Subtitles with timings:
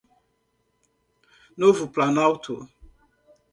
[1.61, 2.67] Novo Planalto